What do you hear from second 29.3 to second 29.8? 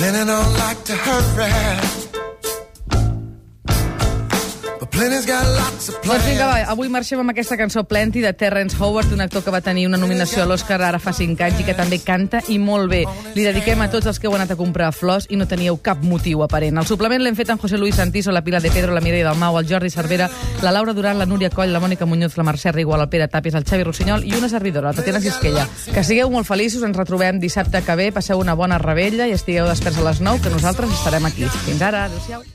estigueu